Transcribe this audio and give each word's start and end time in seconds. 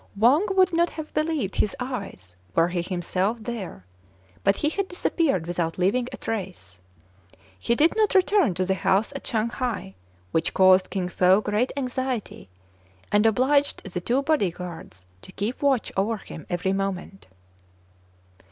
Wang 0.17 0.47
would 0.55 0.73
not 0.73 0.89
have 0.89 1.13
believed 1.13 1.57
his 1.57 1.75
eyes 1.79 2.35
were 2.55 2.69
he 2.69 2.81
himself 2.81 3.37
there, 3.43 3.85
but 4.43 4.55
he 4.55 4.69
had 4.69 4.87
disappeared 4.87 5.45
without 5.45 5.77
leaving 5.77 6.07
a 6.11 6.17
trace. 6.17 6.81
He 7.59 7.75
did 7.75 7.95
not 7.95 8.15
return 8.15 8.55
to 8.55 8.65
the 8.65 8.73
house 8.73 9.13
at 9.15 9.27
Shang 9.27 9.49
hai; 9.49 9.93
which 10.31 10.55
caused 10.55 10.89
Kin 10.89 11.07
Fo 11.07 11.39
great 11.39 11.71
anxiety, 11.77 12.49
and 13.11 13.27
obliged 13.27 13.83
the 13.93 14.01
two 14.01 14.23
body 14.23 14.49
guards 14.49 15.05
to 15.21 15.31
keep 15.33 15.61
watch 15.61 15.91
over 15.95 16.17
him 16.17 16.47
every 16.49 16.73
moment. 16.73 17.27